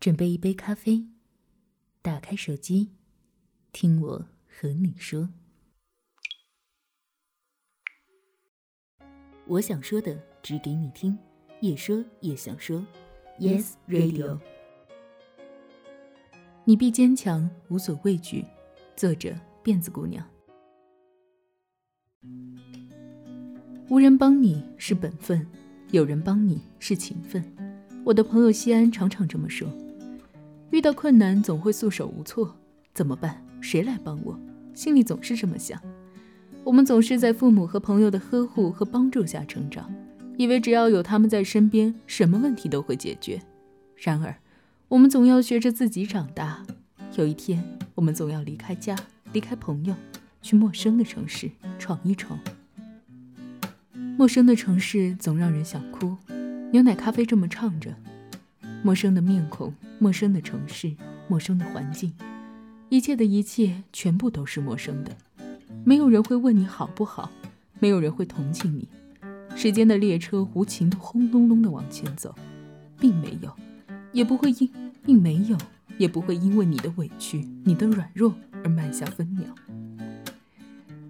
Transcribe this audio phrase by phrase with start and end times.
[0.00, 1.04] 准备一杯咖啡，
[2.00, 2.88] 打开手机，
[3.70, 5.28] 听我和你说。
[9.46, 11.18] 我想说的，只给你听，
[11.60, 12.82] 也说也想说。
[13.38, 14.40] Yes Radio。
[16.64, 18.46] 你必坚强，无所畏惧。
[18.96, 20.26] 作者：辫子姑娘。
[23.90, 25.46] 无人帮你是本分，
[25.90, 27.44] 有人帮你是情分。
[28.02, 29.70] 我的朋友西安常常这么说。
[30.70, 32.56] 遇到困难总会束手无措，
[32.94, 33.44] 怎么办？
[33.60, 34.38] 谁来帮我？
[34.72, 35.80] 心里总是这么想。
[36.62, 39.92] 我们总是在父母和朋友的呵护和帮助下成长，
[40.36, 43.42] 以为只要有他们在身边，什么问题都会解决。
[43.96, 44.36] 然而，
[44.86, 46.64] 我们总要学着自己长大。
[47.16, 47.64] 有一天，
[47.96, 48.94] 我们总要离开家，
[49.32, 49.94] 离开朋友，
[50.40, 52.38] 去陌生的城市闯一闯。
[54.16, 56.16] 陌生的城市总让人想哭。
[56.70, 57.92] 牛奶咖啡这么唱着：
[58.84, 59.74] 陌生的面孔。
[60.00, 60.96] 陌生的城市，
[61.28, 62.10] 陌生的环境，
[62.88, 65.14] 一切的一切全部都是陌生的。
[65.84, 67.30] 没有人会问你好不好，
[67.78, 68.88] 没有人会同情你。
[69.54, 72.34] 时间的列车无情的轰隆隆的往前走，
[72.98, 73.54] 并没有，
[74.12, 74.70] 也不会因，
[75.04, 75.58] 并没有，
[75.98, 79.54] 也不会因为你的委屈、你的软弱而慢下分秒。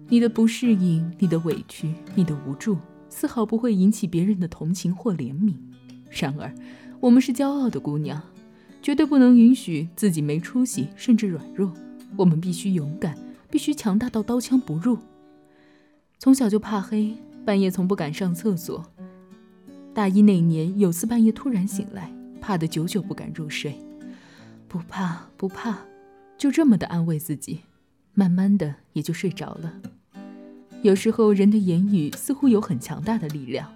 [0.09, 5.53] 你的不适应、你的委屈、你的无助，丝毫不会引起别人的同情或怜悯。
[6.09, 6.53] 然而，
[6.99, 8.21] 我们是骄傲的姑娘。
[8.81, 11.71] 绝对不能允许自己没出息，甚至软弱。
[12.17, 13.17] 我们必须勇敢，
[13.49, 14.97] 必须强大到刀枪不入。
[16.17, 17.15] 从小就怕黑，
[17.45, 18.85] 半夜从不敢上厕所。
[19.93, 23.75] 大一那年，有次半夜突然醒来，怕得久久不敢入睡。
[24.67, 25.79] 不怕，不怕，
[26.37, 27.61] 就这么的安慰自己，
[28.13, 29.73] 慢慢的也就睡着了。
[30.81, 33.71] 有时候，人的言语似乎有很强大的力量。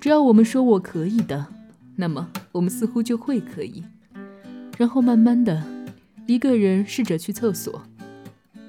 [0.00, 1.46] 只要我们说我可以的，
[1.96, 3.82] 那么我们似乎就会可以。
[4.78, 5.60] 然后慢慢的，
[6.26, 7.82] 一个人试着去厕所，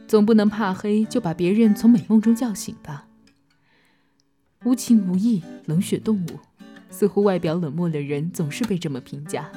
[0.08, 3.06] 总不能怕黑就把别人从美梦中叫醒吧。
[4.64, 6.40] 无情无义，冷血动物，
[6.90, 9.52] 似乎外表冷漠的人总是被这么评价。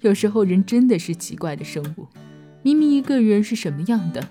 [0.00, 2.08] 有时候人真的是奇怪的生物，
[2.62, 4.30] 明明一个人是什么样的，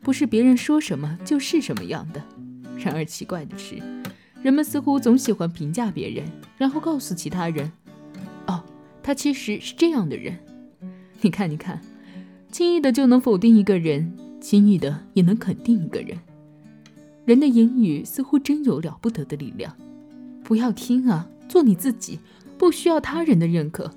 [0.00, 2.24] 不是别人说什么就是什么样的。
[2.78, 3.76] 然而奇怪的是，
[4.42, 6.24] 人们似乎总喜欢评价别人，
[6.56, 7.70] 然后告诉其他人
[8.48, 8.64] ：“哦，
[9.02, 10.38] 他其实是这样的人。”
[11.24, 11.80] 你看，你看，
[12.52, 14.12] 轻易的就能否定一个人，
[14.42, 16.18] 轻易的也能肯定一个人。
[17.24, 19.74] 人的言语似乎真有了不得的力量。
[20.42, 22.18] 不要听啊，做你自己，
[22.58, 23.90] 不需要他人的认可。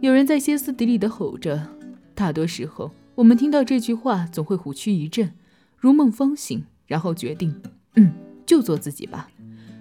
[0.00, 1.68] 有人在歇斯底里的吼着。
[2.16, 5.32] 大多时候，我们听到这句话，总会虎躯一震，
[5.78, 7.54] 如梦方醒，然后决定，
[7.94, 8.12] 嗯，
[8.44, 9.28] 就做自己吧，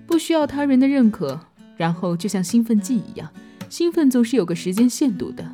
[0.06, 1.40] 不需要他人的认可。
[1.76, 3.32] 然后就像兴奋剂一样，
[3.68, 5.52] 兴奋总是有个时间限度的。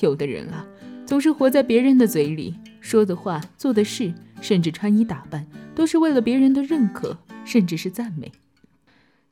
[0.00, 0.66] 有的人啊，
[1.06, 8.32] 总是活在别人的嘴里，说的话、做的事，甚至穿衣打扮，都是为了别人的认可，甚至是赞美。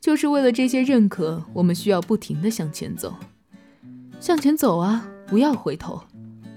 [0.01, 3.17] 就是为了这些认可，我们需要不停地向前走，
[4.21, 6.03] 向前走啊，不要回头，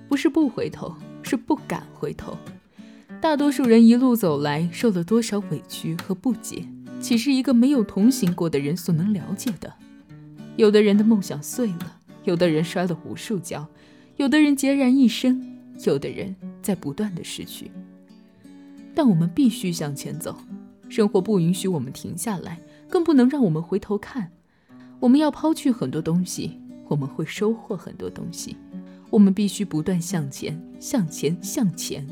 [0.08, 2.38] 不是不回头，是不敢回头。
[3.20, 6.68] 大多数人一路走来，受了多少委屈和不解，
[7.00, 9.74] 岂是一个没有同行过的人所能了解的？
[10.56, 13.68] 有的人的梦想碎了，有的人摔了无数跤。
[14.22, 17.72] 有的人孑然一身，有的人在不断的失去，
[18.94, 20.38] 但我们必须向前走。
[20.90, 24.32] 生活不允许我们停下来，更不能让我们回头看。
[25.00, 28.56] 我们要抛去很多东西，我们会收获很多东西。
[29.10, 32.08] 我们必须不断向前，向前，向前。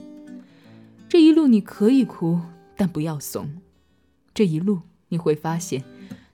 [1.07, 2.39] 这一路你可以哭，
[2.75, 3.47] 但不要怂。
[4.33, 5.83] 这一路你会发现，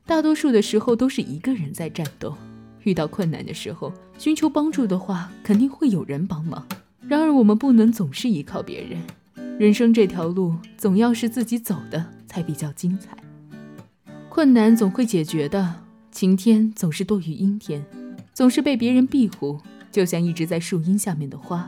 [0.05, 2.37] 大多数的时候都是一个人在战斗。
[2.85, 6.65] 遇到困难的时候，寻求帮助的话，肯定会有人帮忙。
[7.07, 8.99] 然而，我们不能总是依靠别人。
[9.59, 13.17] 人生这条路，总要是自己走的，才比较精彩。
[14.29, 15.75] 困难总会解决的，
[16.11, 17.85] 晴天总是多于阴天，
[18.33, 19.59] 总是被别人庇护，
[19.91, 21.65] 就像一直在树荫下面的花，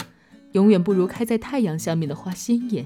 [0.51, 2.85] 永远不如开在太阳下面的花鲜艳。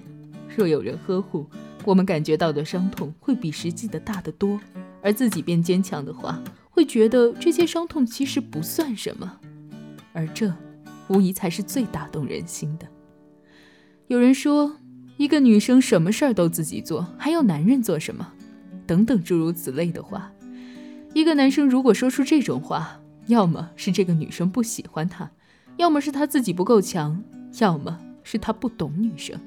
[0.56, 1.47] 若有人呵护，
[1.83, 4.59] 我们感觉到的伤痛会比实际的大得多，
[5.01, 6.39] 而自己变坚强的话。
[6.81, 9.39] 会觉得这些伤痛其实不算什么，
[10.13, 10.51] 而这
[11.10, 12.88] 无疑才是最打动人心的。
[14.07, 14.75] 有人说，
[15.18, 18.33] 一个女生什么事儿都自己做，还要男人做什么？
[18.88, 20.33] 等等诸如此类的话。
[21.13, 25.30] 一个男生如果说出这种话，要么是这个女生不喜欢他，
[25.78, 27.24] 要么是他自己不够强，
[27.60, 29.39] 要么是他不懂女生。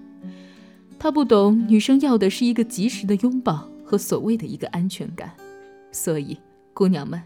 [1.01, 5.33] 他不懂女生要的是一个及时的拥抱和所谓的一个安全感，
[5.91, 6.39] 所以。
[6.75, 7.23] 姑娘们，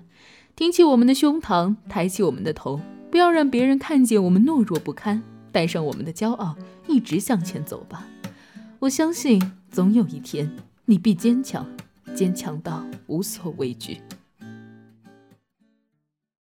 [0.55, 2.81] 挺起我们的胸膛，抬起我们的头，
[3.11, 6.55] 不要让别人看见我们懦弱不堪，带上我们的骄傲，
[6.87, 8.06] 一直向前走吧。
[8.79, 9.41] 我相信，
[9.71, 10.55] 总有一天，
[10.85, 11.67] 你必坚强，
[12.15, 13.99] 坚强到无所畏惧。